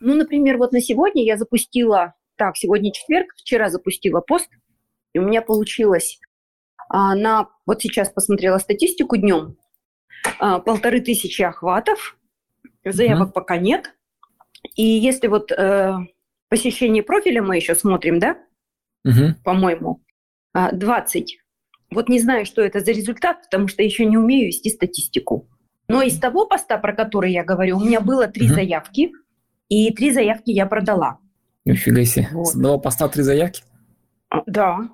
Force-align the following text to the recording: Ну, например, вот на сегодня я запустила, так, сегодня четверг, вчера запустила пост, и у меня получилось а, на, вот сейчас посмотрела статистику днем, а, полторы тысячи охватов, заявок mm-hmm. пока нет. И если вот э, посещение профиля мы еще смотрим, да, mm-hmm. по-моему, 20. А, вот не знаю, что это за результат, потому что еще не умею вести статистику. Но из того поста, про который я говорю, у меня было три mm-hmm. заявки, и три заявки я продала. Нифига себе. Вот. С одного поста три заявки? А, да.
Ну, 0.00 0.14
например, 0.14 0.58
вот 0.58 0.72
на 0.72 0.80
сегодня 0.80 1.24
я 1.24 1.36
запустила, 1.36 2.14
так, 2.36 2.56
сегодня 2.56 2.92
четверг, 2.92 3.34
вчера 3.36 3.70
запустила 3.70 4.20
пост, 4.20 4.48
и 5.12 5.18
у 5.18 5.22
меня 5.22 5.42
получилось 5.42 6.18
а, 6.88 7.14
на, 7.14 7.48
вот 7.66 7.82
сейчас 7.82 8.10
посмотрела 8.10 8.58
статистику 8.58 9.16
днем, 9.16 9.56
а, 10.38 10.58
полторы 10.58 11.00
тысячи 11.00 11.42
охватов, 11.42 12.18
заявок 12.84 13.30
mm-hmm. 13.30 13.32
пока 13.32 13.56
нет. 13.56 13.94
И 14.76 14.82
если 14.82 15.26
вот 15.26 15.52
э, 15.52 15.94
посещение 16.48 17.02
профиля 17.02 17.42
мы 17.42 17.56
еще 17.56 17.74
смотрим, 17.74 18.18
да, 18.18 18.38
mm-hmm. 19.06 19.34
по-моему, 19.44 20.00
20. 20.54 21.38
А, 21.38 21.94
вот 21.94 22.08
не 22.08 22.18
знаю, 22.18 22.46
что 22.46 22.62
это 22.62 22.80
за 22.80 22.92
результат, 22.92 23.42
потому 23.42 23.68
что 23.68 23.82
еще 23.82 24.06
не 24.06 24.16
умею 24.16 24.46
вести 24.46 24.70
статистику. 24.70 25.48
Но 25.86 26.00
из 26.02 26.18
того 26.18 26.46
поста, 26.46 26.78
про 26.78 26.94
который 26.94 27.32
я 27.32 27.44
говорю, 27.44 27.76
у 27.76 27.84
меня 27.84 28.00
было 28.00 28.26
три 28.26 28.48
mm-hmm. 28.48 28.54
заявки, 28.54 29.12
и 29.68 29.92
три 29.92 30.12
заявки 30.12 30.50
я 30.50 30.66
продала. 30.66 31.18
Нифига 31.64 32.04
себе. 32.04 32.28
Вот. 32.32 32.48
С 32.48 32.54
одного 32.54 32.78
поста 32.78 33.08
три 33.08 33.22
заявки? 33.22 33.62
А, 34.28 34.42
да. 34.46 34.88